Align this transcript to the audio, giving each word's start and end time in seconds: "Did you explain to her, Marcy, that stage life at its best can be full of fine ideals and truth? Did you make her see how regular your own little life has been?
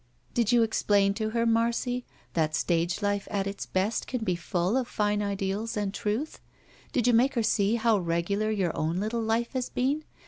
"Did 0.33 0.51
you 0.51 0.63
explain 0.63 1.13
to 1.13 1.29
her, 1.29 1.45
Marcy, 1.45 2.05
that 2.33 2.55
stage 2.55 3.03
life 3.03 3.27
at 3.29 3.45
its 3.45 3.67
best 3.67 4.07
can 4.07 4.23
be 4.23 4.35
full 4.35 4.75
of 4.75 4.87
fine 4.87 5.21
ideals 5.21 5.77
and 5.77 5.93
truth? 5.93 6.39
Did 6.91 7.05
you 7.05 7.13
make 7.13 7.35
her 7.35 7.43
see 7.43 7.75
how 7.75 7.99
regular 7.99 8.49
your 8.49 8.75
own 8.75 8.97
little 8.97 9.21
life 9.21 9.51
has 9.53 9.69
been? 9.69 10.03